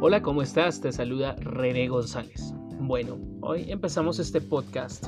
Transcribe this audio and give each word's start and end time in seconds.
Hola, 0.00 0.22
¿cómo 0.22 0.42
estás? 0.42 0.80
Te 0.80 0.92
saluda 0.92 1.34
René 1.40 1.88
González. 1.88 2.54
Bueno, 2.78 3.18
hoy 3.40 3.70
empezamos 3.70 4.18
este 4.18 4.40
podcast 4.40 5.06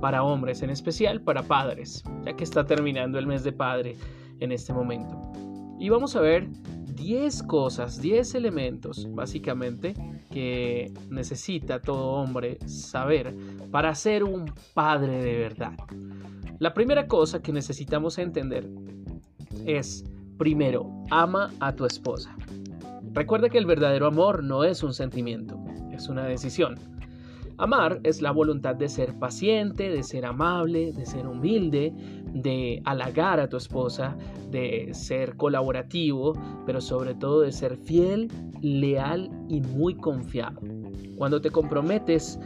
para 0.00 0.22
hombres, 0.22 0.62
en 0.62 0.70
especial 0.70 1.20
para 1.20 1.42
padres, 1.42 2.04
ya 2.24 2.34
que 2.34 2.44
está 2.44 2.64
terminando 2.64 3.18
el 3.18 3.26
mes 3.26 3.44
de 3.44 3.52
padre 3.52 3.96
en 4.40 4.52
este 4.52 4.72
momento. 4.72 5.20
Y 5.78 5.88
vamos 5.88 6.16
a 6.16 6.20
ver 6.20 6.48
10 6.94 7.42
cosas, 7.44 8.00
10 8.00 8.34
elementos 8.34 9.08
básicamente 9.14 9.94
que 10.30 10.92
necesita 11.10 11.80
todo 11.80 12.12
hombre 12.12 12.58
saber 12.66 13.34
para 13.70 13.94
ser 13.94 14.24
un 14.24 14.52
padre 14.74 15.22
de 15.22 15.38
verdad. 15.38 15.74
La 16.58 16.74
primera 16.74 17.06
cosa 17.06 17.40
que 17.40 17.52
necesitamos 17.52 18.18
entender 18.18 18.68
es, 19.64 20.04
primero, 20.38 20.90
ama 21.10 21.52
a 21.60 21.74
tu 21.74 21.84
esposa. 21.84 22.36
Recuerda 23.12 23.48
que 23.48 23.58
el 23.58 23.66
verdadero 23.66 24.06
amor 24.06 24.44
no 24.44 24.64
es 24.64 24.82
un 24.82 24.92
sentimiento, 24.92 25.58
es 25.92 26.08
una 26.08 26.24
decisión. 26.24 26.76
Amar 27.60 27.98
es 28.04 28.22
la 28.22 28.30
voluntad 28.30 28.76
de 28.76 28.88
ser 28.88 29.18
paciente, 29.18 29.90
de 29.90 30.04
ser 30.04 30.24
amable, 30.24 30.92
de 30.92 31.04
ser 31.04 31.26
humilde, 31.26 31.92
de 32.32 32.80
halagar 32.84 33.40
a 33.40 33.48
tu 33.48 33.56
esposa, 33.56 34.16
de 34.52 34.90
ser 34.92 35.36
colaborativo, 35.36 36.34
pero 36.66 36.80
sobre 36.80 37.14
todo 37.14 37.40
de 37.40 37.50
ser 37.50 37.76
fiel, 37.76 38.28
leal 38.60 39.28
y 39.48 39.60
muy 39.60 39.96
confiado. 39.96 40.60
Cuando 41.16 41.40
te 41.40 41.50
comprometes 41.50 42.38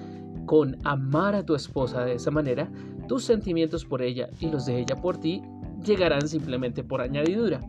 con 0.47 0.79
amar 0.85 1.35
a 1.35 1.45
tu 1.45 1.55
esposa 1.55 2.07
de 2.07 2.15
esa 2.15 2.31
manera, 2.31 2.71
tus 3.07 3.25
sentimientos 3.25 3.85
por 3.85 4.01
ella 4.01 4.31
y 4.41 4.49
los 4.49 4.65
de 4.65 4.81
ella 4.81 4.97
por 4.97 5.19
ti 5.19 5.43
llegarán 5.85 6.27
simplemente 6.27 6.83
por 6.83 7.03
añadidura. 7.03 7.61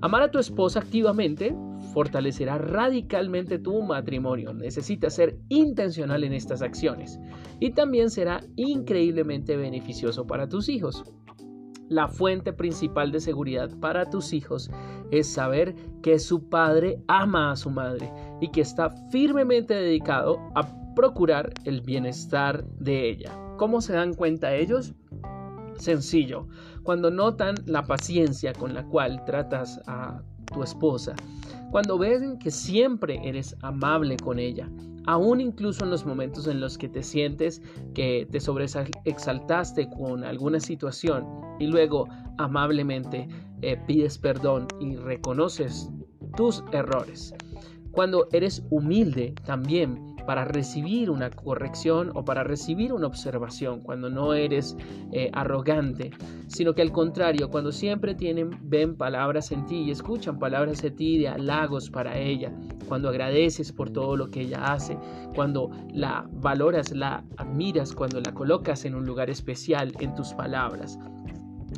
Amar 0.00 0.22
a 0.22 0.30
tu 0.30 0.40
esposa 0.40 0.80
activamente 0.80 1.54
fortalecerá 1.92 2.58
radicalmente 2.58 3.58
tu 3.58 3.82
matrimonio. 3.82 4.52
Necesitas 4.54 5.14
ser 5.14 5.38
intencional 5.48 6.24
en 6.24 6.32
estas 6.32 6.62
acciones 6.62 7.18
y 7.58 7.70
también 7.70 8.10
será 8.10 8.42
increíblemente 8.56 9.56
beneficioso 9.56 10.26
para 10.26 10.48
tus 10.48 10.68
hijos. 10.68 11.04
La 11.88 12.06
fuente 12.06 12.52
principal 12.52 13.10
de 13.10 13.18
seguridad 13.18 13.68
para 13.80 14.08
tus 14.08 14.32
hijos 14.32 14.70
es 15.10 15.32
saber 15.32 15.74
que 16.02 16.20
su 16.20 16.48
padre 16.48 17.02
ama 17.08 17.50
a 17.50 17.56
su 17.56 17.70
madre 17.70 18.12
y 18.40 18.52
que 18.52 18.60
está 18.60 18.90
firmemente 19.10 19.74
dedicado 19.74 20.38
a 20.54 20.94
procurar 20.94 21.52
el 21.64 21.80
bienestar 21.80 22.64
de 22.78 23.08
ella. 23.08 23.32
¿Cómo 23.56 23.80
se 23.80 23.94
dan 23.94 24.14
cuenta 24.14 24.54
ellos? 24.54 24.94
Sencillo, 25.76 26.46
cuando 26.84 27.10
notan 27.10 27.56
la 27.66 27.82
paciencia 27.82 28.52
con 28.52 28.72
la 28.72 28.86
cual 28.86 29.24
tratas 29.24 29.80
a 29.86 30.22
tu 30.52 30.62
esposa, 30.62 31.14
cuando 31.70 31.98
ven 31.98 32.38
que 32.38 32.50
siempre 32.50 33.20
eres 33.22 33.56
amable 33.62 34.16
con 34.16 34.38
ella, 34.38 34.68
aún 35.06 35.40
incluso 35.40 35.84
en 35.84 35.90
los 35.90 36.04
momentos 36.04 36.46
en 36.46 36.60
los 36.60 36.76
que 36.76 36.88
te 36.88 37.02
sientes 37.02 37.62
que 37.94 38.26
te 38.30 38.40
sobreexaltaste 38.40 39.88
con 39.90 40.24
alguna 40.24 40.60
situación 40.60 41.26
y 41.58 41.66
luego 41.66 42.08
amablemente 42.38 43.28
eh, 43.62 43.76
pides 43.86 44.18
perdón 44.18 44.66
y 44.80 44.96
reconoces 44.96 45.90
tus 46.36 46.62
errores. 46.72 47.34
Cuando 47.92 48.28
eres 48.32 48.64
humilde 48.70 49.34
también 49.44 50.09
para 50.30 50.44
recibir 50.44 51.10
una 51.10 51.28
corrección 51.28 52.12
o 52.14 52.24
para 52.24 52.44
recibir 52.44 52.92
una 52.92 53.08
observación, 53.08 53.80
cuando 53.80 54.08
no 54.08 54.32
eres 54.32 54.76
eh, 55.10 55.28
arrogante, 55.32 56.12
sino 56.46 56.72
que 56.72 56.82
al 56.82 56.92
contrario, 56.92 57.50
cuando 57.50 57.72
siempre 57.72 58.14
tienen, 58.14 58.56
ven 58.62 58.94
palabras 58.94 59.50
en 59.50 59.66
ti 59.66 59.78
y 59.78 59.90
escuchan 59.90 60.38
palabras 60.38 60.82
de 60.82 60.92
ti 60.92 61.18
de 61.18 61.26
halagos 61.26 61.90
para 61.90 62.16
ella, 62.16 62.52
cuando 62.86 63.08
agradeces 63.08 63.72
por 63.72 63.90
todo 63.90 64.16
lo 64.16 64.30
que 64.30 64.42
ella 64.42 64.72
hace, 64.72 64.96
cuando 65.34 65.72
la 65.92 66.28
valoras, 66.30 66.92
la 66.92 67.24
admiras, 67.36 67.92
cuando 67.92 68.20
la 68.20 68.32
colocas 68.32 68.84
en 68.84 68.94
un 68.94 69.04
lugar 69.04 69.30
especial 69.30 69.92
en 69.98 70.14
tus 70.14 70.32
palabras, 70.34 70.96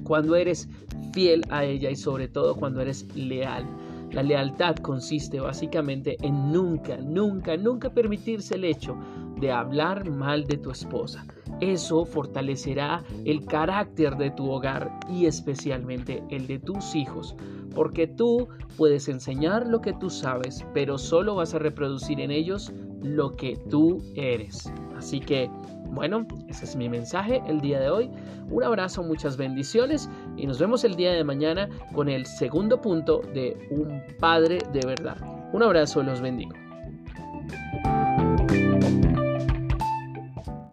cuando 0.04 0.36
eres 0.36 0.68
fiel 1.14 1.42
a 1.48 1.64
ella 1.64 1.88
y 1.88 1.96
sobre 1.96 2.28
todo 2.28 2.54
cuando 2.54 2.82
eres 2.82 3.06
leal. 3.16 3.64
La 4.12 4.22
lealtad 4.22 4.76
consiste 4.76 5.40
básicamente 5.40 6.18
en 6.20 6.52
nunca, 6.52 6.98
nunca, 6.98 7.56
nunca 7.56 7.90
permitirse 7.90 8.56
el 8.56 8.64
hecho 8.64 8.96
de 9.40 9.50
hablar 9.50 10.10
mal 10.10 10.44
de 10.44 10.58
tu 10.58 10.70
esposa. 10.70 11.24
Eso 11.62 12.04
fortalecerá 12.04 13.04
el 13.24 13.46
carácter 13.46 14.16
de 14.16 14.32
tu 14.32 14.50
hogar 14.50 14.90
y 15.08 15.26
especialmente 15.26 16.20
el 16.28 16.48
de 16.48 16.58
tus 16.58 16.96
hijos, 16.96 17.36
porque 17.72 18.08
tú 18.08 18.48
puedes 18.76 19.08
enseñar 19.08 19.68
lo 19.68 19.80
que 19.80 19.92
tú 19.92 20.10
sabes, 20.10 20.66
pero 20.74 20.98
solo 20.98 21.36
vas 21.36 21.54
a 21.54 21.60
reproducir 21.60 22.18
en 22.18 22.32
ellos 22.32 22.72
lo 23.00 23.36
que 23.36 23.56
tú 23.70 24.02
eres. 24.16 24.72
Así 24.98 25.20
que, 25.20 25.48
bueno, 25.92 26.26
ese 26.48 26.64
es 26.64 26.74
mi 26.74 26.88
mensaje 26.88 27.40
el 27.46 27.60
día 27.60 27.78
de 27.78 27.90
hoy. 27.90 28.10
Un 28.50 28.64
abrazo, 28.64 29.04
muchas 29.04 29.36
bendiciones 29.36 30.10
y 30.36 30.48
nos 30.48 30.58
vemos 30.58 30.82
el 30.82 30.96
día 30.96 31.12
de 31.12 31.22
mañana 31.22 31.68
con 31.94 32.08
el 32.08 32.26
segundo 32.26 32.80
punto 32.80 33.20
de 33.34 33.68
un 33.70 34.02
padre 34.18 34.58
de 34.72 34.84
verdad. 34.84 35.16
Un 35.52 35.62
abrazo, 35.62 36.02
los 36.02 36.20
bendigo. 36.20 36.54